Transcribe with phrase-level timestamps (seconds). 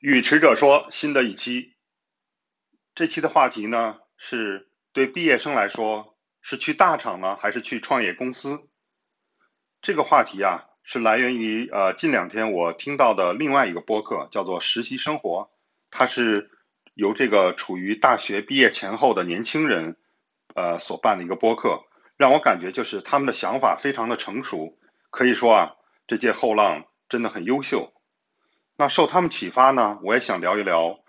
[0.00, 1.74] 语迟者说，新的一期，
[2.94, 8.60] 这期的话题呢是对毕业生来说是去大厂呢还是去创业公司？
[9.82, 15.50] 这个话题啊是来源于呃近两天我听到的另外一个播客，叫做实习生活，
[15.90, 16.48] 它是
[16.94, 19.96] 由这个处于大学毕业前后的年轻人
[20.54, 21.82] 呃所办的一个播客，
[22.16, 24.78] 让我感觉就是他们的想法非常的成熟，
[25.10, 25.74] 可以说啊
[26.06, 27.92] 这届后浪真的很优秀。
[28.80, 31.00] 那受他们启发呢，我也想聊一聊，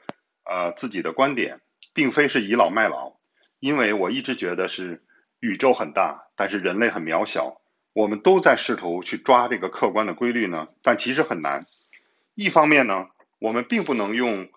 [0.43, 1.61] 呃，自己的观点，
[1.93, 3.19] 并非是倚老卖老，
[3.59, 5.03] 因为我一直觉得是
[5.39, 7.61] 宇宙很大，但是人类很渺小，
[7.93, 11.67] 我们都在试图去抓这个客观的规律呢，但其实很难。
[12.33, 13.05] 一方面呢，
[13.37, 14.49] 我们并不能用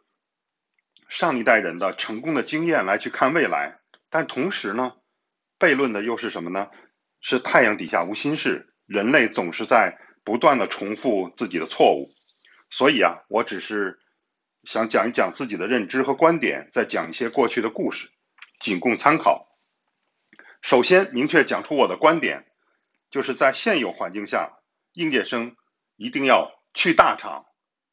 [1.10, 3.76] 上一代人的成功的经验来去看未来，
[4.08, 4.94] 但同时呢，
[5.58, 6.70] 悖论的又是什么呢？
[7.20, 12.10] 是太阳底下无新事，人类总是在不断的重复自己的错误。
[12.72, 14.00] 所以啊，我只是
[14.64, 18.08] 想讲一讲自己的认知和观点，再讲一些过去的故事，
[18.60, 19.46] 仅供参考。
[20.62, 22.46] 首先，明确讲出我的观点，
[23.10, 24.58] 就是在现有环境下，
[24.94, 25.54] 应届生
[25.96, 27.44] 一定要去大厂，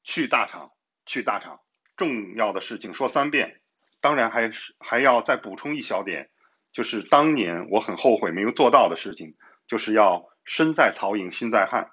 [0.05, 0.71] 去大厂，
[1.05, 1.59] 去大厂。
[1.97, 3.59] 重要的事情说三遍。
[3.99, 6.29] 当然，还是还要再补充一小点，
[6.71, 9.35] 就是当年我很后悔没有做到的事情，
[9.67, 11.91] 就是要身在曹营心在汉。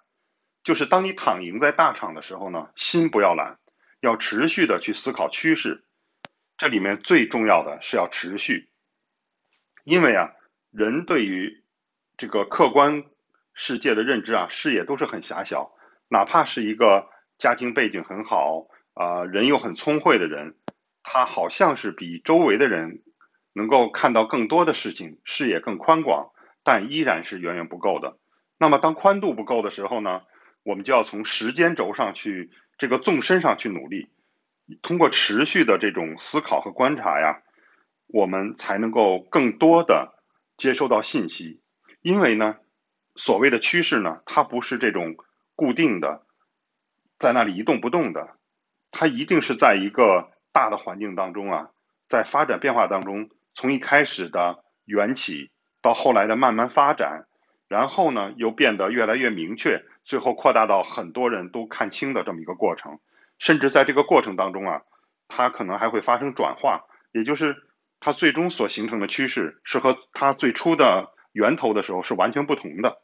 [0.66, 3.60] 就是当你躺赢在大厂的时候呢，心不要懒，
[4.00, 5.84] 要持续的去思考趋势。
[6.58, 8.68] 这里面最重要的是要持续，
[9.84, 10.32] 因为啊，
[10.72, 11.62] 人对于
[12.16, 13.04] 这个客观
[13.54, 15.70] 世界的认知啊，视野都是很狭小。
[16.08, 20.56] 哪怕是一个家庭背景很好啊，人又很聪慧的人，
[21.04, 23.04] 他好像是比周围的人
[23.52, 26.32] 能够看到更多的事情，视野更宽广，
[26.64, 28.18] 但依然是远远不够的。
[28.58, 30.22] 那么当宽度不够的时候呢？
[30.66, 34.10] 我们就要从时间轴上去，这个纵深上去努力，
[34.82, 37.40] 通过持续的这种思考和观察呀，
[38.08, 40.12] 我们才能够更多的
[40.56, 41.60] 接收到信息。
[42.02, 42.56] 因为呢，
[43.14, 45.14] 所谓的趋势呢，它不是这种
[45.54, 46.26] 固定的，
[47.16, 48.36] 在那里一动不动的，
[48.90, 51.70] 它一定是在一个大的环境当中啊，
[52.08, 57.28] 在发展变化当中，从一开始的缘起到后来的慢慢发展，
[57.68, 59.84] 然后呢，又变得越来越明确。
[60.04, 63.00] 最后扩大到很多人都看清的这么一个过程，
[63.38, 64.82] 甚至在这个过程当中啊，
[65.26, 67.56] 它可能还会发生转化，也就是
[67.98, 73.00] 它最终所形成的趋势是和它最初的源头的时候是完全不同的。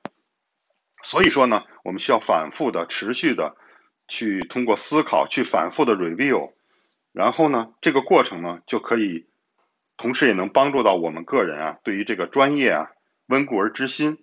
[1.03, 3.57] 所以说呢，我们需要反复的、持续的
[4.07, 6.53] 去通过思考去反复的 review，
[7.13, 9.27] 然后呢，这个过程呢就可以，
[9.97, 12.93] 同时也能帮助到我们个人啊，对于这个专业啊
[13.27, 14.19] 温故而知新。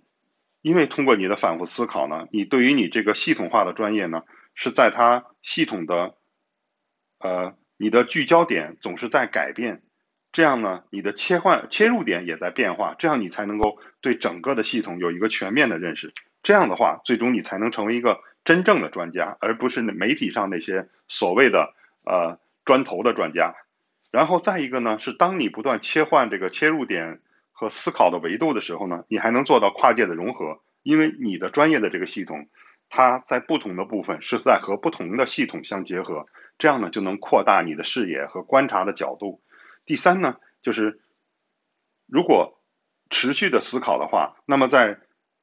[0.61, 4.23] 因为通过你的反复思考呢，你对于你这个系统化的专业呢，
[4.55, 6.15] 是在它系统的，
[7.19, 9.81] 呃，你的聚焦点总是在改变，
[10.33, 16.13] 这样呢，你的切换切入点也在变化，这样你才能够对整个的系统有一个全面的认识。
[16.43, 23.55] 这样的话，最终你才能成为一个真正的专家，而不是媒体上那些所谓的呃砖头的专家。
[24.11, 27.21] 然后再一个呢，是当你不断切换这个切入点。
[27.59, 32.47] 和思考的维度的时候呢，你还能做到跨界的融合，因为你的专业的这个系统，
[32.87, 36.25] 它在不同的部分是在和不同的系统相结合，
[36.57, 39.41] 这样呢就能扩大你的视野和观察的角度。
[39.85, 41.01] 第三呢，就是
[42.07, 42.61] 如果
[43.09, 44.97] 持续的思考的话，那么在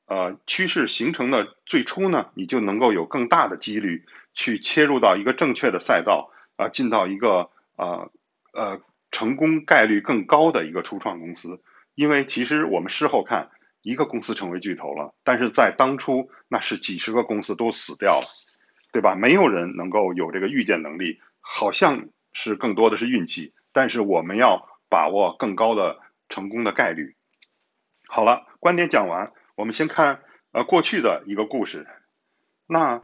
[0.07, 8.11] 呃趋势形成的最初呢，你就能够有更大的几率去切入到一个正确的赛道啊，进到一个呃
[8.55, 11.61] 呃成功概率更高的一个初创公司。
[11.97, 13.51] 因为其实我们事后看，
[13.83, 18.27] 一个公司成为巨头了，但是在当初那是几十个公司都死掉了，
[18.93, 19.17] 对吧？
[19.17, 23.55] 没有人能够有这个预见能力，好像是更多的是运气。
[23.73, 25.99] 但是我们要把握更高的
[26.29, 27.17] 成功的概率。
[28.07, 31.87] 好了，观点讲完，我们先看呃过去的一个故事。
[32.67, 33.03] 那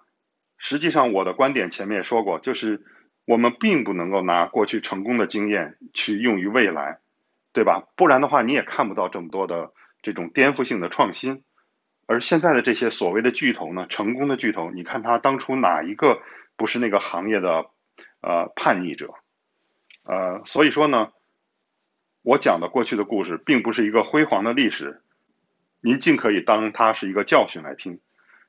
[0.56, 2.84] 实际上我的观点前面也说过，就是
[3.24, 6.98] 我们并不能够拿过去成功的经验去用于未来。
[7.52, 7.88] 对吧？
[7.96, 9.72] 不然的话，你也看不到这么多的
[10.02, 11.44] 这种颠覆性的创新。
[12.06, 16.20] 而现在的这些所谓的巨头呢，成功的巨头，你看他当初哪一个
[16.56, 17.66] 不是那个行业的
[18.20, 19.14] 呃叛逆者？
[20.04, 21.12] 呃，所以说呢，
[22.22, 25.00] 我讲的过去的故事，并不是一个辉煌的历史，
[25.80, 28.00] 您尽可以当它是一个教训来听。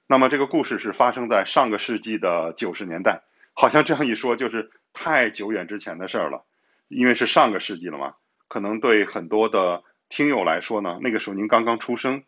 [0.08, 3.22] 那么这个故事是发生在上个世纪的九十年代，
[3.54, 6.44] 好像这样一说就是太久远之前的事儿了，
[6.88, 8.16] 因为是上个世纪了嘛。
[8.54, 12.24] 可能对很多的听友来说呢，那个时候您刚刚出生。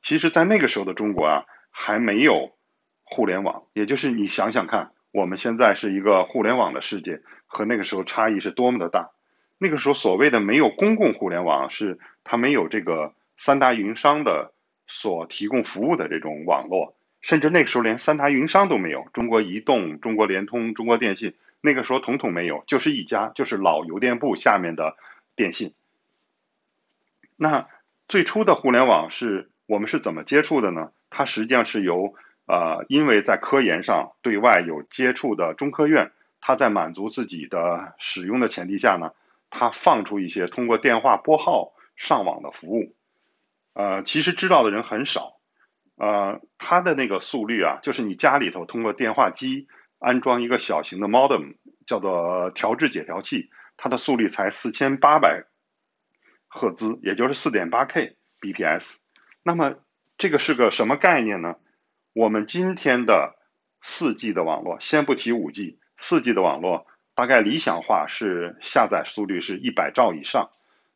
[0.00, 2.52] 其实，在那个时候的中国啊，还没有
[3.04, 3.64] 互联网。
[3.74, 9.10] 也就是你想想看，我们现在是一个互联网的世界，和那个时候差异是多么的大。
[9.58, 14.54] 那个时候所谓的没有公共互联网，是它没有这个三大运营商的
[14.86, 24.96] 所提供服务的这种网络，甚至那个时候连三大运营商都没有，中国移动、中国联通、中国电信，那个时候统统没有，就是一家，就是老邮电部下面的
[25.36, 25.74] 电信。
[27.36, 27.68] 那
[28.08, 30.92] 最初的互联网是我们是怎么接触的呢？
[31.10, 32.14] 它实际上是由
[32.46, 39.12] 呃，因为在科研上对外有接触的中科院，它在满足自己的使用的前提下呢。
[39.54, 42.94] 它放出一些通过电话拨号上网的服务，
[43.74, 45.36] 呃，其实知道的人很少，
[45.96, 49.68] 呃，它的那个速率啊，就是你家里头通过电话机
[49.98, 51.56] 安装一个小型的 modem，
[51.86, 53.50] 叫做调制解调器，
[53.82, 55.42] 它的速率才四千八百
[56.46, 58.98] 赫兹，也就是四点八 K bps。
[59.42, 59.74] 那么
[60.16, 61.56] 这个是个什么概念呢？
[62.12, 63.34] 我们今天的
[63.80, 66.86] 四 G 的网络，先不提五 G，四 G 的网络。
[67.16, 70.52] 大概理想化是下载速率是一百兆以上，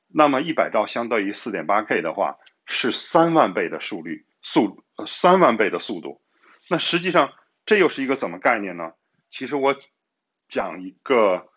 [0.06, 6.22] 那么一百兆相当于四点八 K 的话，是三万倍的速率速三万倍的速度。
[6.70, 7.32] 那实际上
[7.64, 8.92] 这又是一个怎么概念呢？
[9.32, 9.74] 其实我
[10.48, 11.48] 讲一个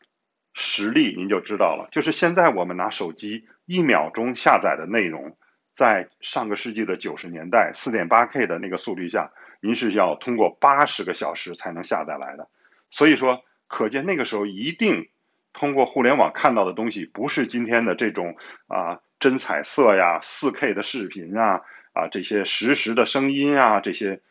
[0.54, 1.90] 实例，您就知道了。
[1.92, 5.38] 就是现在我们拿手机一秒钟下载的内容，
[5.74, 9.31] 在上个世纪的九十年代，四点八 K 的那个速率下，
[9.62, 12.48] 您是要通过八十个小时才能下载来的。
[12.92, 13.44] 所以说。
[13.72, 15.10] 可见那个时候一定
[15.54, 18.36] 通过互联网看到的东西，不是今天的这种
[18.66, 21.62] 啊真彩色呀、四 K 的视频啊、
[21.94, 24.22] 啊这些实时的声音啊，这些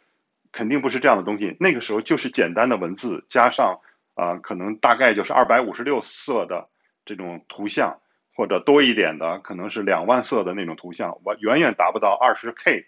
[0.50, 1.56] 肯定不是这样的东西。
[1.60, 3.78] 那个时候就是简单的文字加上
[4.18, 6.68] 啊，可能大概就是二百五十六色的
[7.04, 8.00] 这种图像，
[8.34, 12.86] 或者多一点的可能是两万色的那种图像，我远远达不到二十 K、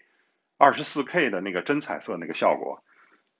[0.57, 2.83] 二十四 K 的那个真彩色那个效果。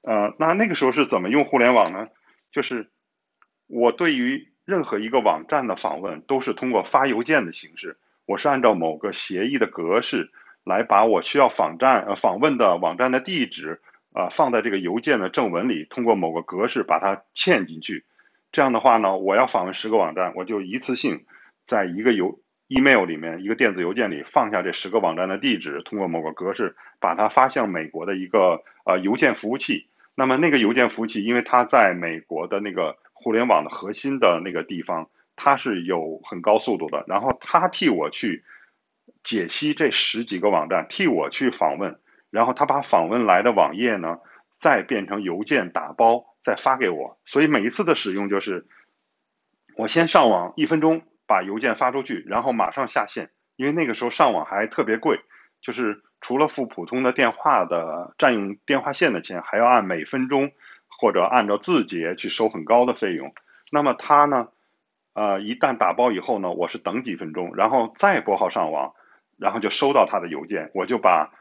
[0.02, 2.08] 呃，那那个时候是怎么用互联网呢？
[2.52, 2.90] 就是。
[3.74, 10.30] 我对于任何一个网站的访问都是通过发邮件的形式，我是按照某个协议的格式
[10.66, 13.82] 来把我需要访站呃访问的网站的地址
[14.14, 18.06] 啊放在这个邮件的正文里，通过某个格式把它嵌进去。
[18.52, 21.26] 这样的话呢，我要访问十个网站，我就一次性
[21.66, 29.88] 在一个邮 email 里面一个电子邮件里放下这十个网站的地址，通过某个格式把它发向美国的一个呃邮件服务器。
[30.16, 32.98] 那么那个邮件服务器，因为它在美国的那个。
[33.24, 37.06] 互联网的核心的那个地方，它是有很高速度的。
[37.08, 38.44] 然后它替我去
[39.24, 42.00] 解析这十几个网站，替我去访问，
[42.32, 44.18] 然后他把访问来的网页呢，
[44.60, 47.20] 再变成邮件打包，再发给我。
[47.26, 48.66] 所以每一次的使用就是，
[49.76, 53.30] 我先上网一分钟把邮件发出去，然后马上下线。
[53.56, 55.20] 因为那个时候上网还特别贵，
[55.62, 60.52] 就是除了付普通的电话的占用电话线的钱，还要按每分钟。
[61.00, 63.34] 或者按照字节去收很高的费用，
[63.72, 64.50] 那么他呢，
[65.16, 68.94] 呃，一旦打包以后呢，我是等几分钟，然后再拨号上网，
[69.40, 71.32] 然后就收到他的邮件，我就把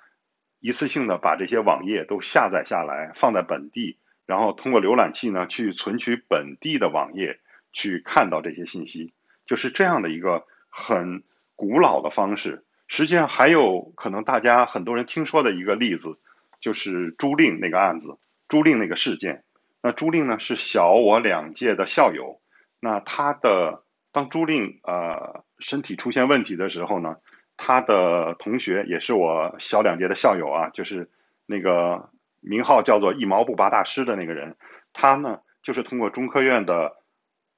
[0.60, 7.40] 一次性的把这些网页都下载下来，放在本地，然后通过浏览器呢去存取本地的网页，
[7.72, 9.12] 去看到这些信息，
[9.46, 11.24] 就是这样的一个很
[11.56, 12.64] 古老的方式。
[12.86, 16.18] 实际上还有可能大家很多人听说的一个例子，
[16.60, 18.18] 就是朱令那个案子，
[18.48, 19.44] 朱令那个事件。
[19.82, 22.40] 那朱令呢是小我两届的校友，
[22.80, 27.16] 那他的当朱令呃身体出现问题的时候呢，
[27.62, 31.11] 他的同学也是我小两届的校友啊，就是
[31.45, 32.09] 那个
[32.40, 34.57] 名号叫做一毛不拔大师的那个人，
[34.95, 36.97] 他呢就是通过中科院的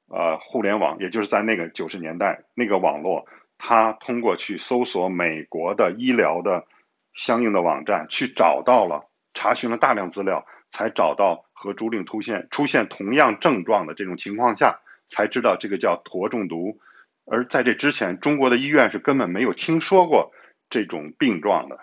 [0.08, 3.26] 呃互联网，也就是在那个九十年代那个网络，
[3.58, 6.66] 他通过去搜索美国的医疗的
[7.12, 11.44] 相应的网站，去找到了查询了大量资料，才找到。
[11.62, 16.80] 和朱令出现出现同样症状的这种情况下，才知道这个叫沱中毒，
[17.24, 20.32] 而在这之前，中国的医院是根本没有听说过
[20.70, 21.80] 这种病状的。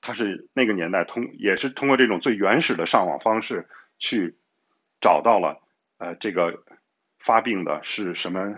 [0.00, 4.36] 他是那个年代通也是通过这种最原始的上网方式去
[5.00, 5.60] 找到了
[5.98, 6.62] 呃这个
[7.18, 8.56] 发病的是什么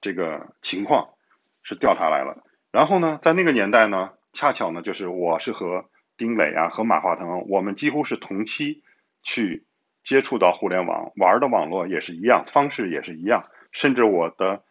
[0.00, 1.14] 这个情况，
[1.62, 2.44] 是调查来了。
[2.70, 8.82] 然后呢，在那个年代呢，恰巧呢就是我是和丁磊啊和马化腾，我们几乎是同期
[9.22, 9.64] 去。
[10.02, 14.64] 接触到互联网玩的网络也是一样，方式也是一样，甚至我的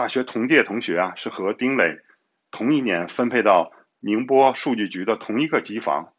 [0.00, 2.00] 大学同届同学啊，是和丁磊
[2.50, 6.14] 同一年分配到宁波数据局的同一个机房。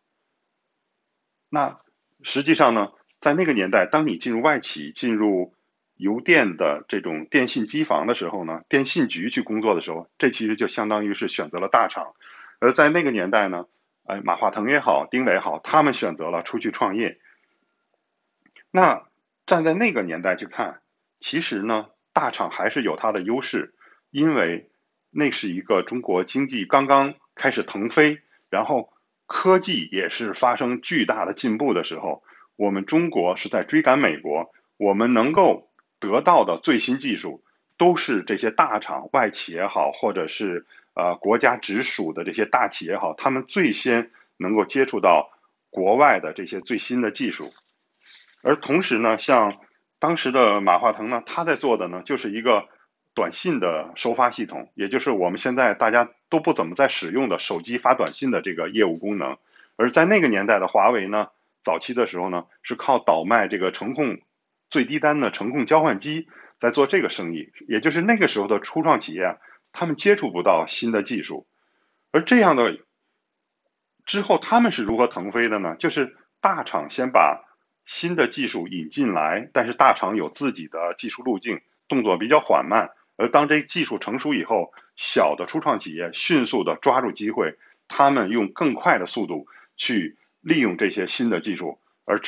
[1.50, 1.80] 那
[2.22, 5.56] 实际上呢，在那个年代，当你进入外企、进入
[5.96, 12.14] 邮电的这种电信机房的时候呢，电信局去工作的时候，这其实就相当于是选择了大厂。
[12.60, 13.66] 而在那个年代呢，
[14.06, 17.20] 哎，马化腾也好，丁磊也好，他们选择了出去创业。
[18.70, 19.08] 那
[19.48, 20.82] 站在那个年代去看，
[21.20, 23.74] 其实呢，大厂还是有它的优势，
[24.10, 24.70] 因为
[25.10, 28.94] 那是一个中国经济刚刚开始腾飞，然后
[29.26, 32.24] 科技也是发生巨大的进步的时候，
[32.56, 37.44] 我们中国是在追赶美国，我们能够得到的最新技术，
[37.78, 45.32] 都是这些大厂、外企也好，或者是呃国家直属的这些大企业也好，他们最先能够接触到
[45.70, 47.52] 国外的这些最新的技术。
[48.44, 49.60] 而同时呢，像
[50.02, 52.68] 当时的马化腾呢，他在做的呢，就是一个
[53.14, 59.38] 短信的收发系统，也就是我们现在大家都不怎么在使用的手机发短信的这个业务功能。
[59.76, 61.28] 而在那个年代的华为呢，
[61.62, 64.22] 早期的时候呢，是靠倒卖这个程控
[64.72, 66.28] 最低单的程控交换机
[66.58, 67.52] 在做这个生意。
[67.68, 69.38] 也就是那个时候的初创企业，
[69.72, 71.46] 他们接触不到新的技术，
[72.12, 72.80] 而这样的
[74.08, 75.76] 之后他们是如何腾飞的呢？
[75.78, 77.46] 就是大厂先把
[77.86, 82.92] 新的技术引进来，但是大厂有自己的技术路径，动作比较缓慢。
[83.18, 87.58] 而当这技术成熟以后，小的初创企业迅速的抓住机会，
[87.88, 89.46] 他们用更快的速度
[89.76, 92.22] 去利用这些新的技术，而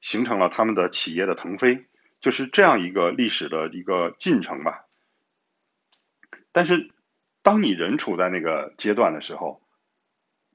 [0.00, 1.84] 形成了他们的企业的腾飞，
[2.20, 4.84] 就是这样一个历史的一个进程吧。
[6.52, 6.90] 但是，
[7.42, 9.62] 当你人处在那个阶段的时候，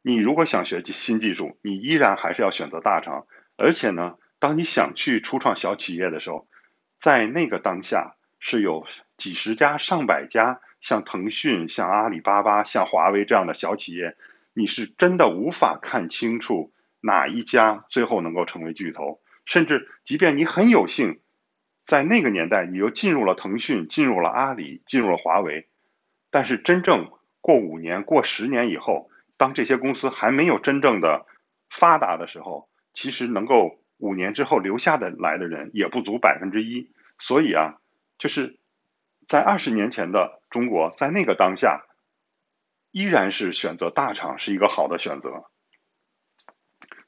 [0.02, 3.26] 你如果想学新技术，你依然还是要选择大厂，
[3.56, 4.18] 而且呢。
[4.40, 6.48] 当你想去初创小企业的时候，
[6.98, 14.16] 在那个当下是有几十家、上百家，像腾讯、像阿里巴巴、像华为这样的小企业，
[14.54, 19.20] 你是真的无法看清楚哪一家最后能够成为巨头。
[19.46, 21.20] 甚至，即便你很有幸
[21.86, 25.68] 在那个年代你又进入了腾讯、进入了阿里、进入了华为，
[26.32, 31.26] 但是真正过五年、过十年以后，当这些公司还没有真正的
[31.70, 33.84] 发达的时候，其实能够。
[34.00, 36.90] 五年之后留下的来的人也不足百分之一，
[37.20, 37.76] 所以啊，
[38.18, 38.58] 就是
[39.28, 41.84] 在二十年前的中国，在那个当下，
[42.92, 45.44] 依然是选择大厂是一个好的选择。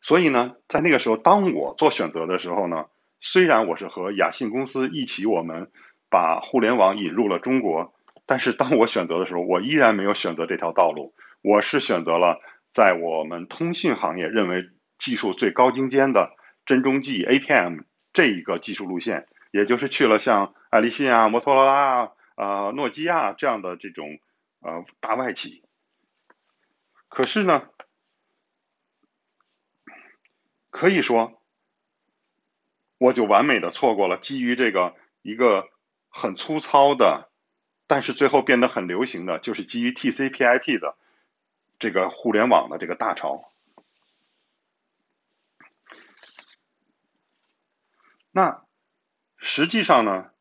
[0.01, 2.87] 所以呢，在那个时候，当我做选择的时候呢，
[3.21, 5.71] 虽然我是和雅信公司一起，我们
[6.09, 7.93] 把互联网引入了中国，
[8.25, 12.41] 但是当我选择的时候，我依然没有选择这条道路，我是选择了
[12.73, 14.65] 在我们通信行业认为
[14.99, 16.35] 技术最高精尖的。
[16.71, 17.81] 针中计 ATM
[18.13, 24.19] 这一个技术路线，也就是去了像爱立信啊、摩托罗拉啊、呃、诺基亚这样的这种
[24.61, 25.63] 呃大外企。
[27.09, 27.67] 可是呢，
[30.69, 31.41] 可以说，
[32.97, 35.67] 我就完美的错过了基于这个一个
[36.07, 37.29] 很粗糙的，
[37.85, 40.95] 但是最后变得很流行的就是基于 TCP/IP 的
[41.79, 43.50] 这个互联网的这个大潮。
[48.31, 48.63] 那
[49.37, 50.31] 实际上呢，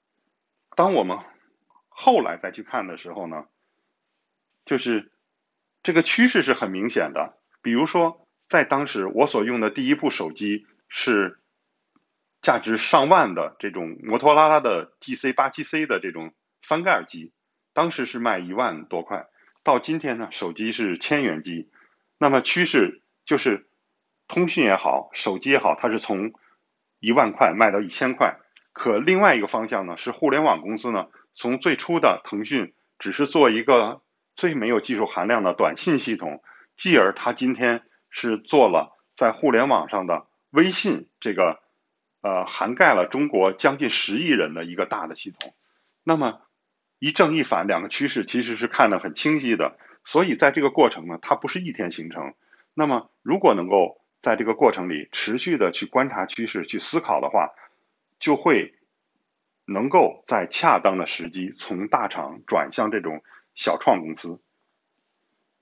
[0.77, 1.19] 当我们
[1.89, 3.47] 后来再去看的时候呢，
[4.65, 5.13] 就是
[5.83, 7.39] 这个趋势是很明显的。
[7.63, 11.41] 比如说，在当时我所用的第一部手机是
[12.41, 16.33] 价值上万的这种摩托拉拉的 GC 八七 C 的这种
[16.63, 17.33] 翻盖机，
[17.75, 19.27] 当时是卖一万多块。
[19.63, 21.71] 到今天呢，手机是千元机。
[22.19, 23.69] 那么趋势就是
[24.27, 26.33] 通讯也好，手机也好，它是从
[27.01, 28.37] 一万块卖到一千块，
[28.73, 34.03] 可另外一个方向呢是互联网公司呢，从最初的腾讯只是做一个
[34.37, 36.43] 最没有技术含量的短信系统，
[36.77, 41.61] 继而它今天是做了在互联网上的微信这个，
[42.23, 45.55] 呃，涵盖了中国将近十亿人的一个大的系统。
[46.05, 46.41] 那么
[46.99, 52.35] 一正一反两个趋势其实是看得很清晰的，所以在这个过程呢，它不是一天形成。
[52.75, 57.51] 那么如果能够在这个过程里，持续的去观察趋势、去思考的话，
[58.19, 58.75] 就会
[59.65, 63.23] 能够在恰当的时机从大厂转向这种
[63.55, 64.41] 小创公司。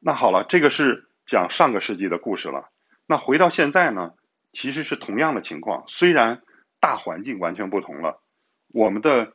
[0.01, 2.71] 那好了，这个是讲上个世纪的故事了。
[3.07, 4.15] 那回到现在呢，
[4.53, 6.43] 其实是同样的情况，虽然
[6.81, 8.21] 大环境完全不同了，
[8.69, 9.35] 我们的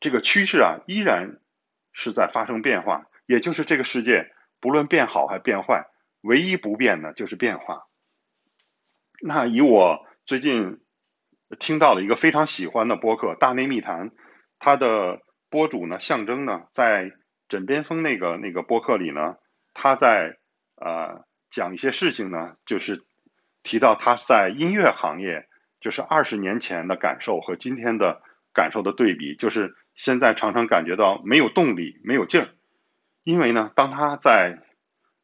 [0.00, 1.38] 这个趋势啊，依然
[1.92, 3.06] 是在发生变化。
[3.26, 5.86] 也就是这个世界不论变好还变坏，
[6.20, 7.86] 唯一不变的就是变化。
[9.22, 10.80] 那以我最近
[11.58, 14.10] 听到了一个非常喜欢的播客《大内密谈》，
[14.58, 17.12] 它的播主呢，象征呢，在
[17.48, 19.36] 枕边风那个那个播客里呢，
[19.72, 20.38] 他在
[20.76, 23.04] 呃讲一些事情呢，就是
[23.62, 25.46] 提到他在音乐行业，
[25.80, 28.20] 就是二十年前的感受和今天的
[28.52, 32.48] 感受的对比，就是现在常常感觉到没有动力、没有劲儿，
[33.22, 34.58] 因为呢，当他在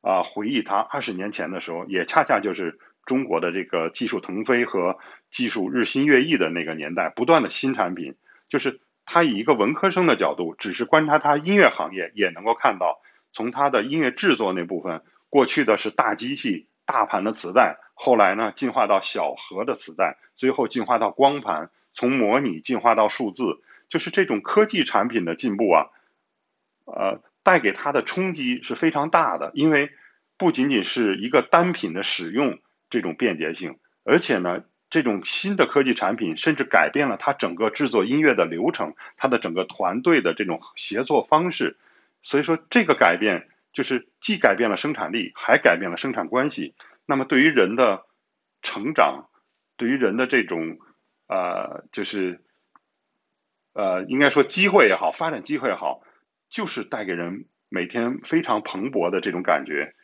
[0.00, 2.78] 啊回忆他二十年前的时候，也恰恰就是。
[3.10, 4.96] 中国的这个技术腾飞和
[5.32, 8.14] 技术日新月异的那个年代，不断的新产品，
[8.48, 13.00] 就是他以一个文科生的角度，只是观察他音乐行业，也能够看到
[13.32, 25.86] 从他的音乐制作那部分，过去的是大机器、大盘的磁带，后来呢进化到小盒的磁带，最后进化到光盘，从模拟进化到数字，就是这种科技产品的进步啊，
[26.84, 29.90] 呃，带给他的冲击是非常大的，因为
[30.38, 41.78] 不仅仅是一个单品的使用这种便捷性，而且呢，这种新的科技产品甚至改变了它整个制作音乐的流程，它的整个团队的这种协作方式，
[42.22, 46.74] 所以说这个改变就是既改变了生产力，还改变了生产关系。
[47.06, 48.04] 那么对于人的
[48.60, 49.30] 成长，
[49.76, 50.78] 对于人的这种
[51.28, 52.40] 呃，就是
[53.72, 56.02] 呃，应该说机会也好，发展机会也好。
[56.52, 59.94] 就是带给人每天非常蓬勃的这种感觉。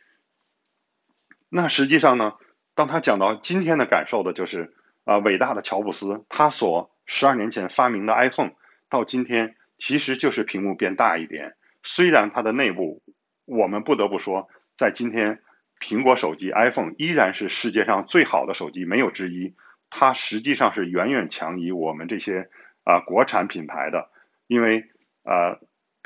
[1.49, 2.35] 那实际上呢，
[2.77, 4.71] 当他讲到今天的感受的，就是
[5.03, 8.51] 啊，伟大的乔布斯，他所十二年前发明的 iPhone，
[8.87, 11.55] 到今天其实就是屏幕变大一点。
[11.81, 13.01] 虽然它的内部，
[13.45, 15.41] 我们不得不说，在今天，
[15.79, 19.55] 苹果手机 iPhone 依然是世界上最好的手机，没有之一。
[19.89, 22.49] 它实际上是远远强于我们这些
[22.83, 24.09] 啊国产品牌的，
[24.47, 24.85] 因为
[25.23, 25.59] 呃。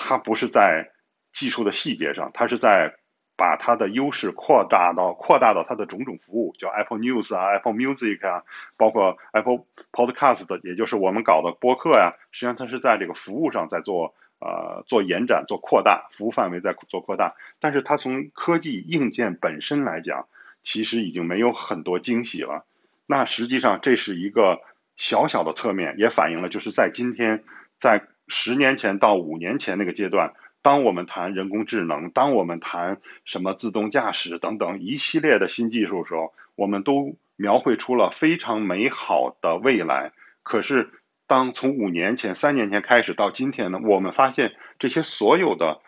[0.04, 0.90] 它不是在
[1.32, 2.96] 技术的细节上，它是在
[3.42, 8.44] 把它的优势扩大到扩大到它的种种服务，叫 Apple News 啊、Apple Music 啊，
[8.78, 12.14] 包括 Apple Podcast，也就是我们搞的播客呀。
[12.32, 17.34] 实际上，它是在这个服务上在做呃做延展、做扩大，服务范围在做扩大。
[17.60, 20.28] 但是它从科技硬件本身来讲，
[20.62, 22.64] 其实已经没有很多惊喜了。
[23.08, 24.62] 那实际上这是一个
[24.98, 27.44] 小小的侧面，也反映了就是在今天
[27.80, 28.04] 在。
[28.34, 40.12] 十年前到五年前那个阶段，当我们谈人工智能，当我们谈什么自动驾驶等等一系列的新技术的时候，我们都描绘出了非常美好的未来。
[40.44, 40.92] 可是，
[41.28, 45.82] 当从五年前、三年前开始到今天呢，我们发现这些所有的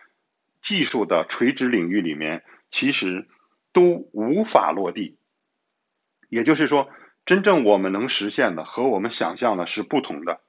[0.60, 3.28] 技术的垂直领域里面，其实
[3.72, 5.16] 都无法落地。
[6.28, 6.88] 也就是说，
[7.24, 10.40] 真正我们能实现的和我们想象的是不同的。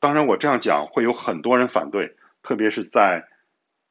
[0.00, 3.28] 当然，我这样讲会有很多人反对，特别是在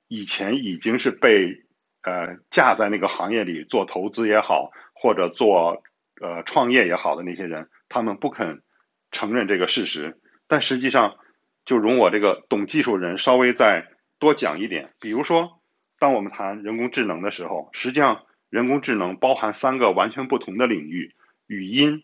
[0.08, 1.64] 以前已经是被
[2.04, 5.84] 呃架在那个行业里做投资也好，或者做
[6.22, 8.62] 呃创业也好的那些人，他们不肯
[9.12, 10.20] 承认这个事实。
[10.48, 11.16] 但实际上，
[11.66, 13.88] 就容我这个懂技术人稍微再
[14.20, 14.94] 多讲一点。
[15.00, 15.62] 比如说，
[15.98, 21.16] 当我们谈人工智能的时候，实际上人工智能包含三个完全不同的领域：
[21.48, 22.04] 语音、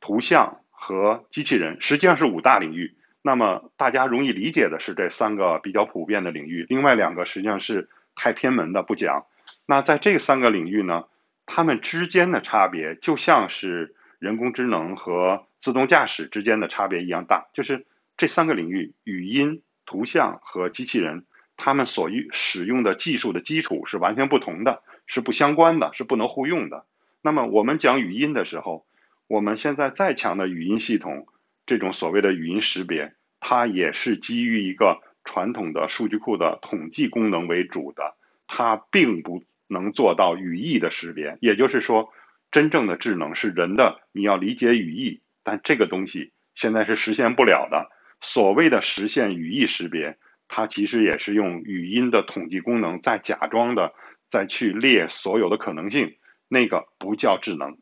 [0.00, 2.96] 图像和机器人，实际上是五大领域。
[3.24, 9.26] 那么大家容易理解的是这三个比较普遍的领域，另外两个实际上是太偏门的不讲。
[9.64, 11.04] 那在这三个领域呢，
[11.46, 21.24] 它们之间的差别就像是人工智能和自动驾驶之间的差别一样大，就是这三个领域——语音、图像和机器人，
[21.56, 26.86] 它们所用使用的技术的基础是完全不同的，是不相关的，是不能互用的。
[27.20, 28.84] 那么我们讲语音的时候，
[29.28, 31.28] 我们现在再强的语音系统。
[31.72, 38.14] 这种所谓的语音识别，它也是基于一个传统的数据库的统计功能为主的，
[38.46, 41.38] 它并不能做到语义的识别。
[41.40, 42.12] 也就是说，
[42.50, 47.90] 真正的智能是人的，你要理解语义，但这个东西现在是实现不了的。
[48.20, 53.94] 所谓的实现语义识别，它其实也是用语音的统计功能在假装的
[54.28, 56.16] 再去列所有的可能性，
[56.48, 57.78] 那个不叫智能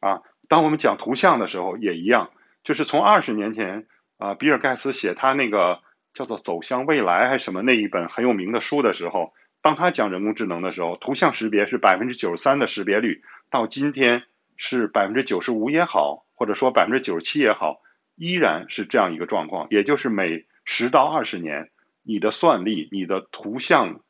[0.00, 0.22] 啊。
[0.48, 2.30] 当我们讲图像的时候，也一样。
[2.68, 3.86] 就是从二十年前
[4.18, 5.80] 啊，比尔盖茨写他那个
[6.12, 14.24] 叫做《走向未来》还是什么那一本很有名的书的时候，当他讲人工智能的时候，图像识别是百分之九十三的识别率，到今天
[14.58, 17.80] 是百分之九十五也好，或者说百分之九十七也好，
[18.16, 19.68] 依然是这样一个状况。
[19.70, 21.70] 也就是每十到二十年，
[22.02, 24.02] 你的算力、你的图像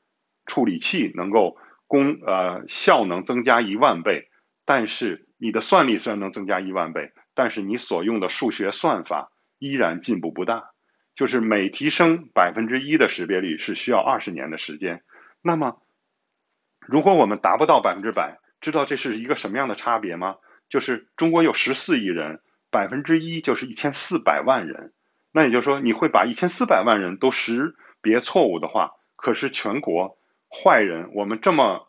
[0.47, 4.29] 处理器能够功呃效能增加一万倍，
[4.64, 7.12] 但是你的算力虽然能增加一万倍。
[7.35, 10.70] 但是你所用的数学算法依然进步不大，
[11.14, 15.05] 就是每提升百分之一的识别率是需要二十年的时间。
[15.40, 15.81] 那么，
[16.81, 20.35] 如果我们达不到百分之百，知道这是一个什么样的差别吗？
[20.68, 22.40] 就是中国有十四亿人，
[22.72, 24.92] 百分之一就是一千四百万人。
[25.31, 31.88] 那也就是说，你会把一千四百万人都识别错误的话，可是全国坏人，我们这么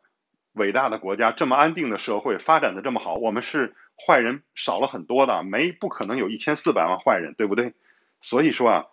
[0.54, 3.76] 伟大的国家，这么安定的社会，发展的这么好，我们是。
[4.02, 7.74] 坏人少了很多的，没不可能有一千四百万坏人，对不对？
[8.22, 8.86] 所以说啊，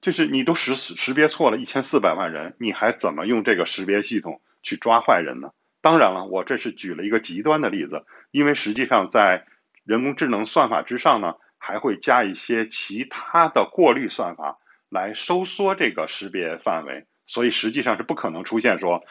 [0.00, 5.50] 就是你都识识别错了一千四百万人，你还怎么用这个识别系统去抓坏人呢？
[5.80, 9.46] 当然了，我这是举了一个极端的例子，因为实际上在
[9.82, 19.04] 人工智能算法之上呢，还会加一些其他的过滤算法来收缩这个识别范围，所以实际上是不可能出现说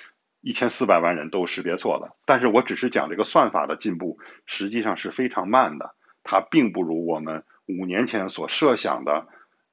[0.43, 2.17] 一千四百万人都识别错了。
[2.25, 9.27] 但是我只是讲这个算法的进步实际上是非常慢的，它并不如我们五年前所设想的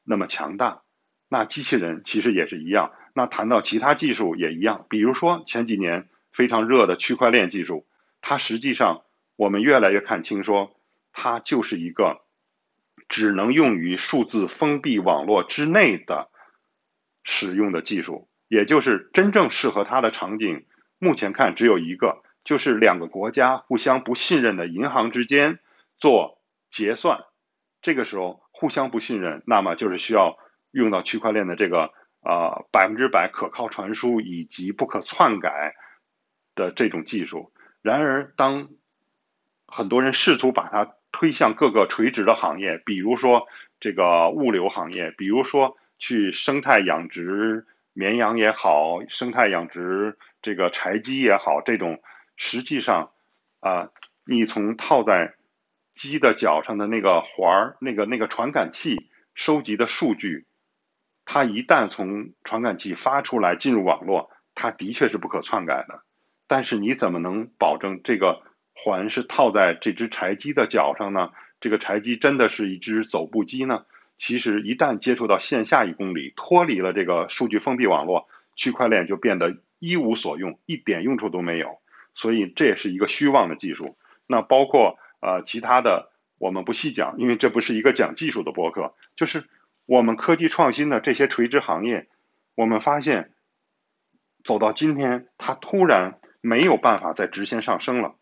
[0.05, 0.83] 那么强大。
[1.29, 2.93] 那机器人其实也是一样。
[3.15, 7.85] 那谈到其他技术也一样，比如说前几年非常热的区块链技术，
[8.21, 9.03] 它实际上
[9.35, 10.71] 我们越来越看清，说
[11.13, 12.21] 它就是一个
[13.09, 16.31] 只能用于数字封闭网络之内的
[17.25, 20.67] 使用的技术，也就是真正适合它的场景，
[20.99, 25.61] 目前看只有一个，就是两个国家互相不信任的银行之间
[25.97, 27.25] 做结算，
[27.81, 30.37] 这个时候互相不信任，那么就是需要
[30.71, 31.95] 用到区块链的这个。
[32.23, 35.73] 啊，百分之百可靠传输以及不可篡改
[36.55, 37.51] 的这种技术。
[37.81, 38.69] 然而，当
[39.67, 43.49] 很多人试图把它推向各个垂直的行业，比如说
[43.81, 52.01] 这个物流行业，比如说去生态养殖绵羊也好，生态养殖这个柴鸡也好，这种
[52.37, 53.11] 实际上
[53.61, 53.91] 啊，
[54.25, 55.35] 你从套在
[55.95, 60.47] 鸡的脚上的那个环儿，那个那个传感器收集的数据。
[61.25, 66.03] 它一旦从传感器发出来进入网络，它的确是不可篡改的。
[66.47, 71.31] 但是你怎么能保证这个环是套在这只柴鸡的脚上呢？
[71.61, 73.85] 这个柴鸡真的是一只走步鸡呢？
[74.21, 81.81] 其实一旦接触到线下一公里，脱离了这个数据封闭网络，区块链就变得一无所用，一点用处都没有。
[82.15, 83.97] 所以这也是一个虚妄的技术。
[84.29, 89.49] 那包括呃其他的，我们不细讲，因为这不是一个讲技术的博客，就是。
[89.87, 92.09] 我们科技创新的这些垂直行业，
[92.55, 93.33] 我们发现
[94.45, 98.15] 走到今天，它突然没有办法再直线上升了，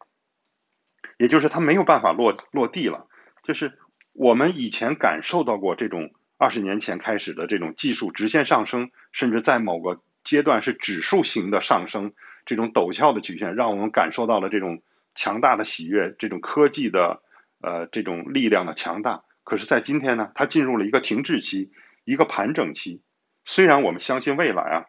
[1.19, 3.07] 也就是它没有办法落落地了。
[3.43, 3.79] 就是
[4.19, 14.83] 我们以前感受到过这种二十年前开始的这种技术直线上升，甚至在某个阶段是指数型的上升，这种陡峭的曲线，让我们感受到了这种
[15.15, 17.23] 强大的喜悦，这种科技的
[17.63, 19.23] 呃这种力量的强大。
[19.45, 21.71] 可是，在今天呢，它进入了一个停滞期，
[22.05, 23.01] 一个盘整期。
[23.45, 24.87] 虽然我们相信未来啊，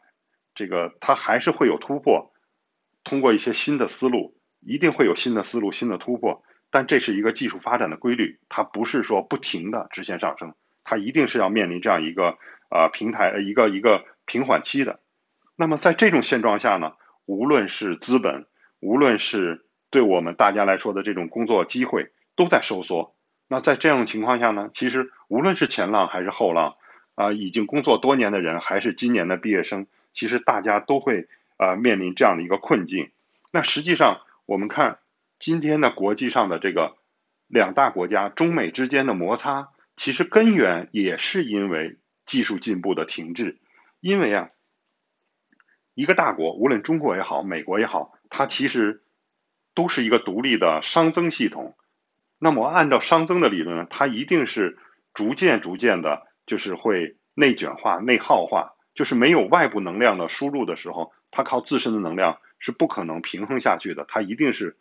[0.56, 2.34] 这个它还是会有突破，
[3.04, 6.42] 通过一些新的思路，一定会有新的思路、新的突破。
[6.72, 10.54] 但这是一个技术发展的规律，它不是说不停的直线上升，
[10.84, 12.38] 它一定是要面临这样一个
[12.70, 15.00] 呃平台、一个一个平缓期的。
[15.56, 16.94] 那么在这种现状下呢，
[17.26, 18.46] 无论是资本，
[18.80, 23.16] 无论是对我们大家来说的这种工作机会，都在收缩。
[23.48, 26.76] 那在这种情况下呢，其实无论是前浪还是后浪，
[27.16, 31.28] 啊，已经工作多年的人还是今年的毕业生，其实大家都会
[31.58, 33.10] 啊面临这样的一个困境。
[33.52, 35.00] 那实际上我们看
[35.40, 36.98] 今天的国际上的这个
[37.48, 43.58] 两大国家中美之间的摩擦，其实根源也是因为技术进步的停滞。
[44.02, 44.50] 因为啊，
[45.94, 49.02] 一个大国，无论中国也好，美国也好，它其实
[49.74, 51.76] 都是一个独立的熵增系统。
[52.38, 54.78] 那么按照熵增的理论，它一定是
[55.14, 64.06] 逐渐逐渐的，就是会内卷化、内耗化，就是没有外部能量的输入的时候，它靠自身的能量是不可能平衡下去的。
[64.08, 64.78] 它一定是，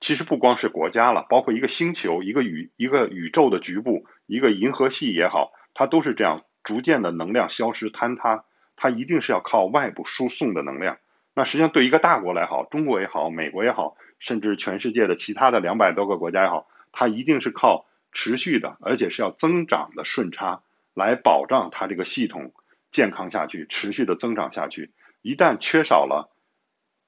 [0.00, 8.44] 其实不光是国家了，包括一个星球、一个宇、一个宇宙的局部、一个银河系也好，它都是这样逐渐的能量消失坍塌，
[8.76, 10.98] 它一定是要靠外部输送的能量。
[11.34, 16.68] 那实际上对一个大国来好，中国也好，美国也好，甚至全世界的其他的两百多个国家也好。
[16.90, 20.62] 它一定是靠持续的，而且是要增长的顺差
[20.94, 22.52] 来保障它这个系统
[22.90, 24.90] 健康下去，持续的增长下去。
[25.22, 26.30] 一旦缺少了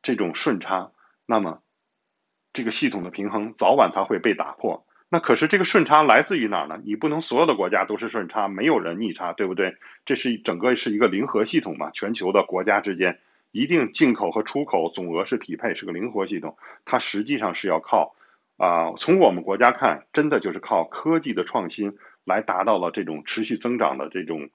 [0.03, 0.92] 这种顺差，
[1.26, 1.62] 那么
[2.52, 4.86] 这个系统的平衡早晚它会被打破。
[5.08, 6.80] 那可是这个顺差来自于哪儿呢？
[6.84, 9.74] 你不能所有的国家都是顺差，没有人逆差，对不对？
[10.04, 11.90] 这是整个是一个零和系统嘛？
[11.90, 13.18] 全球的国家之间
[13.50, 16.56] 一定进口和出口总额是匹配，是个灵活系统。
[16.84, 18.14] 它实际上是要靠。
[18.56, 24.50] 啊，从我们国家看，真的就是靠科技的创新来达到了这种持续增长的这种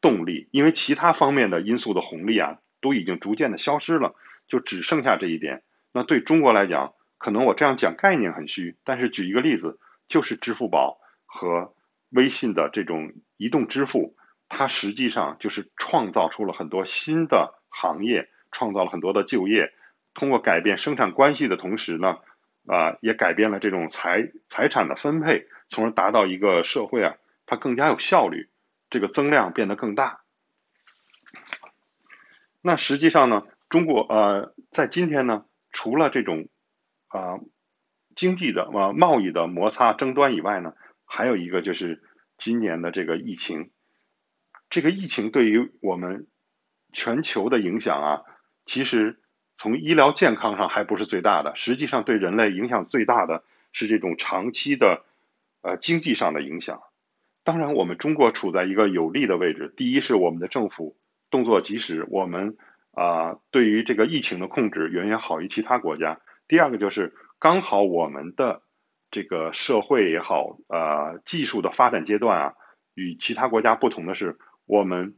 [0.00, 4.14] 动力，因为其他方面的因素的红利啊，都已经逐渐的消失了，
[4.48, 5.62] 就只剩下这一点。
[5.92, 9.78] 那对中国来讲，可能我这样讲概念很虚，但是举一个例子，
[10.08, 11.72] 就是支付宝和
[12.08, 14.16] 微信的这种移动支付，
[14.48, 19.72] 它实际上就是创造出了很多新的行业，创造了很多的就业，
[20.14, 22.18] 通过改变生产关系的同时呢。
[22.66, 28.50] 啊，也改变了这种财财产的分配，从而达到一个社会啊，它更加有效率，
[28.90, 30.20] 这个增量变得更大。
[32.60, 36.48] 那实际上呢，中国呃，在今天呢，除了这种
[37.10, 37.38] 啊
[38.16, 42.02] 经济的啊贸易的摩擦争端以外呢，还有一个就是
[42.38, 43.70] 今年的这个疫情。
[44.68, 46.26] 这个疫情对于我们
[46.92, 48.22] 全球的影响啊，
[48.66, 49.18] 其实
[49.58, 53.42] 从医疗健康上还不是最大的，实际上对人类影响最大的
[53.72, 55.04] 是这种长期的
[55.62, 56.82] 呃经济上的影响。
[57.42, 60.96] 当然，我们中国处在一个有利的位置，第一是我们的政府
[61.30, 62.56] 动作及时，我们
[62.92, 66.20] 啊对于这个疫情的控制远远好于其他国家。
[66.50, 68.62] 第二个就是刚好我们的
[69.12, 72.54] 这个社会也好，呃技术的发展阶段啊，
[72.94, 74.36] 与其他国家不同的是。
[74.66, 75.16] 我们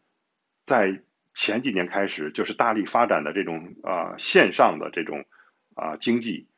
[0.64, 1.02] 在
[1.34, 5.24] 前几年开始就是大力发展的这种啊线上的这种
[5.74, 6.48] 啊经济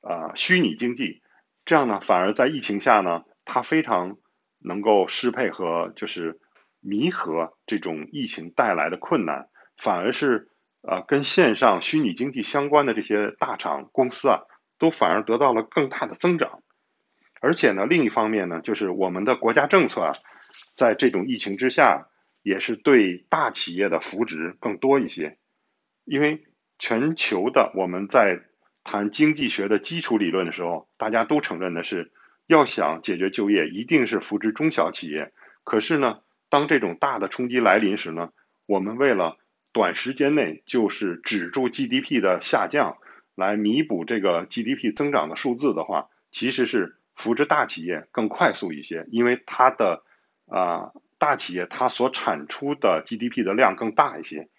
[0.00, 1.22] 啊虚拟经济，
[1.64, 4.18] 这样呢反而在疫情下呢，它非常
[4.58, 6.40] 能够适配和就是
[6.80, 10.50] 弥合这种疫情带来的困难，反而是
[10.86, 14.42] 啊跟线上虚拟经济相关的这些大厂公司啊，
[14.78, 16.62] 都反而得到了更大的增长，
[17.40, 20.12] 而且呢另一方面呢，就是我们的国家政策啊，
[20.76, 22.08] 在这种疫情之下。
[22.46, 25.38] 也是对大企业的扶植更多一些，
[26.04, 26.44] 因为
[26.78, 28.42] 全球的我们在
[28.82, 32.12] 谈经济学的基础理论的时候，大家都承认的是，
[32.46, 35.32] 要想解决就业，一定是扶植中小企业。
[35.64, 36.18] 可是呢，
[36.50, 38.28] 当这种大的冲击来临时呢，
[38.66, 39.38] 我们为了
[39.74, 42.96] 短时间内就是止住 GDP 的下降，
[43.34, 50.02] 来弥补这个 GDP 增长的数字的话，其实是扶植大企业更快速一些，因为它的
[50.46, 50.92] 啊。
[51.16, 54.50] 大企业它所产出的 GDP 的量更大一些，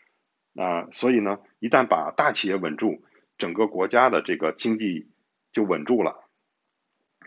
[0.55, 3.03] 啊，所以呢，一旦把大企业稳住，
[3.37, 5.11] 整个国家的这个经济
[5.51, 6.27] 就稳住了。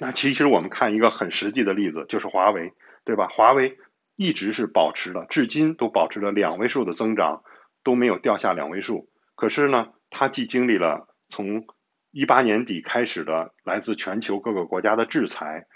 [0.00, 2.72] 那其实我们看一个很实际的例子，就是华为，
[3.04, 3.28] 对吧？
[3.28, 3.78] 华为
[4.16, 7.44] 一直是保持了，至今都保持了两位数的增长，
[7.82, 9.10] 都没有掉下两位数。
[9.34, 11.66] 可是呢，它既经历了从
[12.10, 15.66] 一八年底开始的来自全球各个国家的制裁，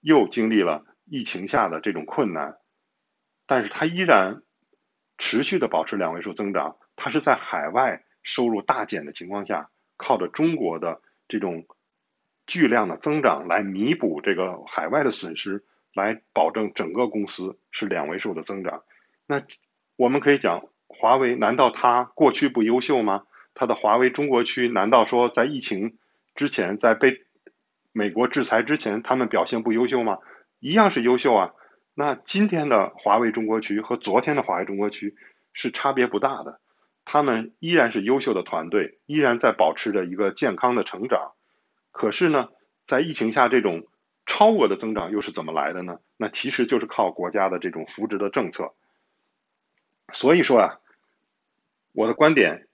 [0.00, 2.56] 又经历了疫情下的这种困难。
[3.46, 4.42] 但是它依然
[5.18, 11.66] 持续的保持两位数增长，它是在海外收入大减的情况下，靠着中国的这种
[12.46, 18.82] 巨量的增长来弥补这个海外的损失，来保证整个公司是两位数的增长。
[19.26, 19.42] 那
[19.96, 20.66] 我们可以讲，
[20.98, 23.22] 华为难道它过去不优秀吗？
[23.54, 25.98] 它的华为中国区难道说在疫情
[26.34, 27.24] 之前，在被
[27.92, 30.18] 美国制裁之前，他们表现不优秀吗？
[30.60, 31.52] 一样是优秀啊。
[31.94, 35.14] 那今天的华为中国区和昨天的华为中国区
[35.52, 36.60] 是差别不大的，
[37.04, 41.32] 他们依然是优秀的团队，依然在保持着一个健康的成长。
[41.90, 42.48] 可是呢，
[42.86, 43.86] 在疫情下这种
[44.24, 45.98] 超额的增长又是怎么来的呢？
[46.16, 48.72] 那其实就是靠国家的这种扶植的政策。
[50.14, 50.78] 所以说啊，
[51.92, 52.66] 我的观点，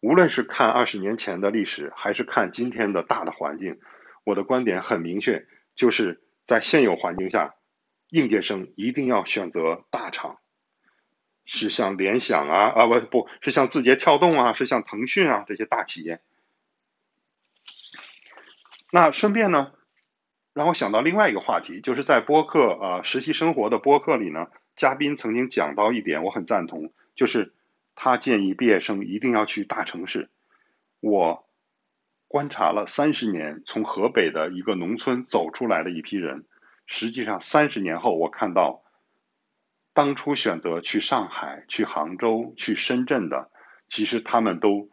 [0.00, 3.78] 无论是看二十年前的历史，还是看今天的大的环境，
[4.24, 7.54] 我的观点很明确，就是在现有环境下。
[8.08, 10.38] 应届生一定要选择大厂，
[11.44, 16.20] 是像联想啊啊不不是像字节跳动啊，是像腾讯啊这些大企业。
[18.92, 19.72] 那顺便呢，
[20.54, 27.52] 让我想到另外一个话题，就是在播客啊实习生活的播客里呢，嘉宾曾经讲到一点，我很赞同，就是
[27.96, 30.28] 他建议毕业生一定要去大城市。
[31.00, 31.48] 我
[32.28, 36.44] 观察了三十年，从河北的一个农村走出来的一批人。
[36.86, 38.84] 实际上，三十年后，我看到
[39.92, 43.50] 当初选择去上海、去杭州、去深圳的，
[43.88, 44.88] 其实他们都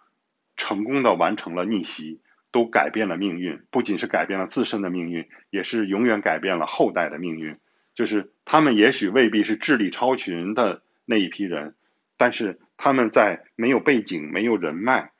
[0.55, 3.63] 成功的完成了逆袭，都改变了命运。
[3.69, 7.57] 不仅是改变了自身的命运，也是永远改变了后代的命运。
[7.95, 11.75] 就是他们也许未必是智力超群的那一批人，
[12.23, 15.11] 但是他们在没有背景、没有人脉，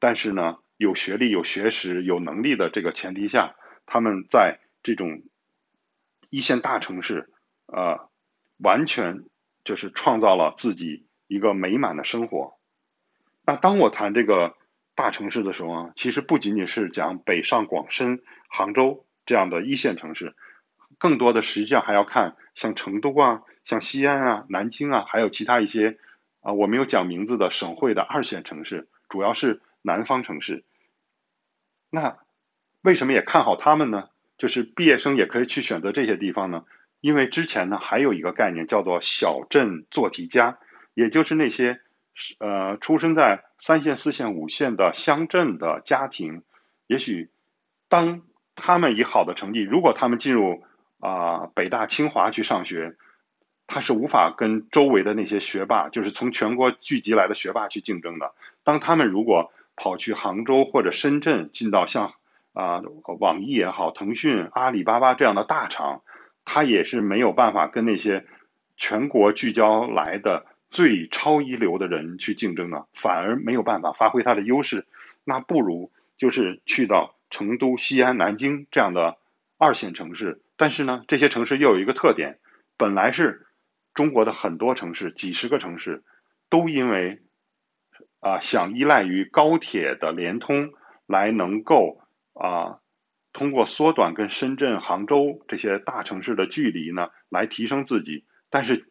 [0.00, 3.54] 但是呢有学历、有学识、有能力的这个前提下，
[3.86, 5.22] 他们在这种。
[6.32, 7.28] 一线大城市，
[7.66, 8.08] 呃，
[8.56, 9.24] 完全
[9.64, 12.54] 就是创造了自己一个美满的生活。
[13.44, 14.56] 那当我谈这个
[14.94, 20.34] 大城市的时候啊，其实不仅仅是讲北上广深、杭州这样的一线城市，
[20.98, 25.98] 更多的实际上还要看像成都啊、像西安啊、南京啊，还有其他一些
[26.40, 30.64] 啊我没有讲名字的省会的二线城市，主要是南方城市。
[31.90, 32.18] 那
[32.82, 34.08] 为什么也看好他们呢？
[34.38, 36.64] 就是毕业生也可以去选择这些地方呢，
[37.00, 40.58] 因为之前呢还有一个概念叫做小镇做题家，
[40.94, 41.80] 也就是那些
[42.38, 46.42] 呃出生在三线、四线、五线的乡镇的家庭，
[46.86, 47.30] 也许
[47.90, 48.22] 当
[48.54, 50.64] 他们以好的成绩，如果他们进入
[51.00, 52.96] 啊北大、清华去上学，
[53.72, 58.32] 他是无法跟周围的那些学霸，就是从全国聚集来的学霸去竞争的。
[58.64, 62.14] 当他们如果跑去杭州或者深圳，进到像
[62.52, 62.82] 啊
[63.20, 66.02] 网易也好、腾讯、阿里巴巴这样的大厂，
[66.44, 68.26] 他也是没有办法跟那些
[68.76, 74.84] 全国聚焦来的最超一流的人去竞争的，反而没有办法发挥他的优势。
[75.22, 79.16] 那不如就是去到成都、西安、南京这样的
[79.58, 80.40] 二线城市。
[80.56, 82.38] 但是呢，这些城市又有一个特点，
[82.76, 83.46] 本来是
[84.00, 86.02] 中国的很多城市，几十个城市
[86.48, 87.20] 都因为
[88.20, 90.70] 啊想依赖于高铁的联通
[91.06, 92.00] 来能够
[92.32, 92.78] 啊
[93.34, 98.24] 通过缩短跟深圳、杭州这些大城市的距离呢，来提升自己。
[98.48, 98.90] 但是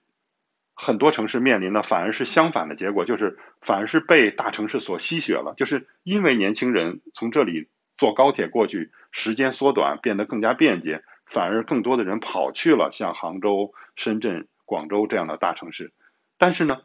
[0.76, 7.68] 很多城市面临的反而是相反的结果，就是反而是被大城市所吸血了，就是因为年轻人从这里
[7.98, 11.02] 坐高铁过去，时间缩短，变得更加便捷。
[11.26, 15.92] 反而更多的人跑去了像杭州、深圳、广州这样的大城市，
[16.38, 16.82] 但是呢，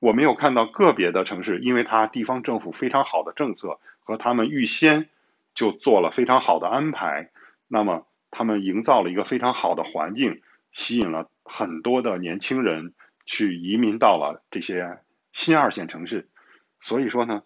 [0.00, 5.08] 我没有看到个别的城市，因为它地方政府非常好的政策和他们预先
[5.54, 7.30] 就做了非常好的安排，
[7.68, 10.42] 那么他们营造了一个非常好的环境，
[10.72, 12.92] 吸引了很多的年轻人
[13.24, 14.98] 去移民到了这些
[15.32, 16.28] 新二线城市。
[16.80, 17.44] 所以说呢，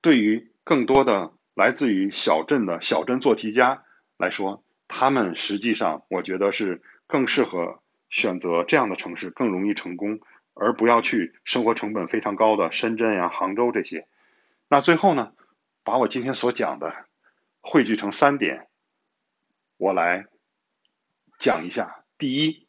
[0.00, 3.84] 对于更多的来自于小镇的小镇做题家。
[4.18, 7.81] 来说，他们实际上我觉得是更适合
[8.12, 10.20] 选择这样的城市，更容易成功，
[10.54, 14.06] 而不要去生活成本非常高的深圳呀、杭州这些。
[14.68, 15.32] 那最后呢，
[15.82, 16.94] 把我今天所讲的
[17.60, 18.68] 汇聚成三点，
[19.76, 20.26] 我来
[21.40, 22.04] 讲一下。
[22.18, 22.68] 第一，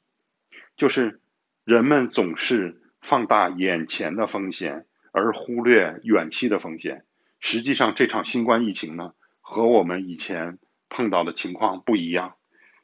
[0.75, 1.21] 就是
[1.63, 7.05] 人们总是放大眼前的风险，而忽略远期的风险。
[7.39, 10.57] 实际上，这场新冠疫情呢，和我们以前。
[10.95, 12.35] 碰到的情况不一样，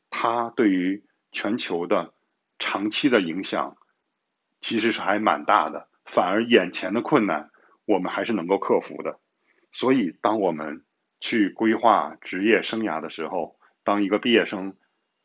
[0.09, 2.11] 它对于全球的
[2.59, 3.77] 长期的影响
[4.61, 5.87] 其实是还蛮大的。
[6.05, 7.49] 反而眼前的困难，
[7.85, 9.19] 我们还是能够克服的。
[9.71, 10.83] 所以，当我们
[11.19, 14.75] 去规划职业生涯的时候，当一个毕业生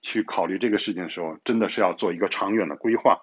[0.02, 3.22] 去考虑这个事情的时候，真的是要做一个长远的规划，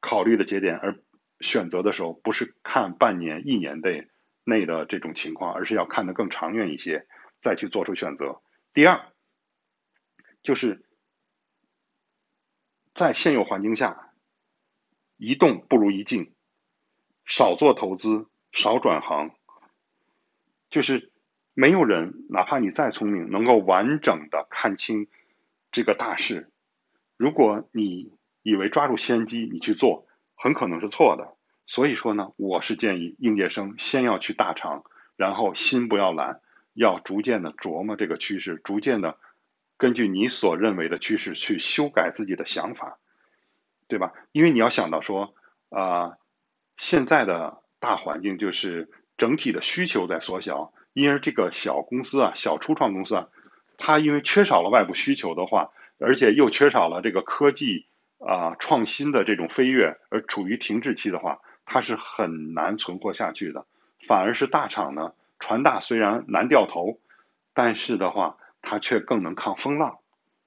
[0.00, 1.00] 考虑的节点，而
[1.40, 4.08] 选择的时候不是看半年、一年内
[4.44, 7.06] 内的这种情况，而是要看得更长远一些，
[7.40, 8.42] 再去做出选择。
[8.74, 9.00] 第二，
[10.42, 10.84] 就是
[12.94, 14.12] 在现有环境下，
[15.16, 16.32] 一动不如一静，
[17.24, 19.30] 少做投资，少转行。
[20.70, 21.10] 就是
[21.54, 25.08] 没有人，哪怕你再聪明，能够完整的看清
[25.70, 26.50] 这个大势。
[27.16, 31.36] 如果你以为抓住先机，你去做，很可能是错的。
[31.66, 34.84] 所以说呢，我是建议应届生先要去大厂，
[35.16, 36.40] 然后心不要懒。
[36.74, 39.18] 要逐渐的琢磨这个趋势，逐渐的
[39.82, 43.00] 根据你所认为的趋势去修改自己的想法，
[43.88, 44.12] 对吧？
[44.30, 45.34] 因为你要想到说，
[45.70, 46.18] 啊，
[46.76, 53.28] 现在的大环境就是整体的需求在缩小，因而这个小公司啊，小初创公司啊，
[53.76, 57.86] 它因为缺少了外部需求的话，而且又缺少了这个科技
[58.20, 63.66] 啊创新的这种飞跃，而处于停滞期的话，它是很难存活下去的。
[64.06, 65.12] 反而是大厂呢。
[65.40, 67.00] 船大虽然难掉头，
[67.52, 69.98] 但是的话，它却更能抗风浪，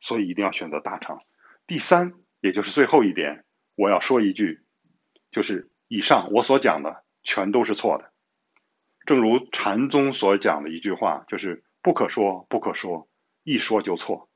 [0.02, 1.22] 所以一定要选择大厂。
[1.68, 4.64] 第三，也就是最后一点，我要说一句，
[5.32, 8.12] 就是以上我所讲的全都是错的。
[9.06, 13.08] 正如禅宗所讲的一句话，就是不可说不可说，
[13.44, 14.30] 一说就错。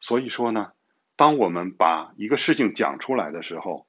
[0.00, 0.72] 所以说呢，
[1.16, 3.86] 当我们把一个事情讲出来的时候，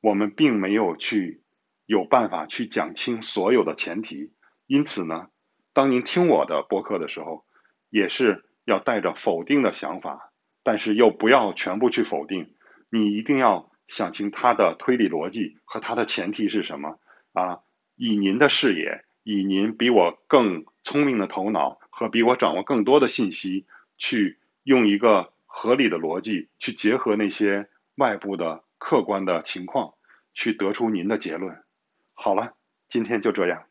[0.00, 1.42] 我们并没有去
[1.84, 4.32] 有办法去讲清所有的前提，
[4.66, 5.28] 因此呢。
[5.74, 7.44] 当您听我的播客的时候，
[7.88, 10.30] 也是要带着否定的想法，
[10.62, 12.54] 但是又不要全部去否定。
[12.90, 16.98] 你一定要想清它的推理逻辑和它的前提是什么
[17.32, 17.60] 啊？
[17.96, 23.64] 以您的视野，以您比我更聪明的头脑和比我掌握更多的信息，
[23.96, 29.94] 去用一个合理的逻辑去结合那些外部的客观的情况，
[30.34, 31.56] 去得出您的结论。
[32.12, 32.52] 好了，
[32.90, 33.67] 今天就这样。